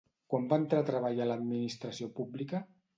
[0.33, 2.67] Quan va entrar a treballar a l'administració pública?